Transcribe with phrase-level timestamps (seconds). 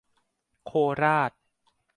[0.65, 0.71] โค
[1.01, 1.31] ราช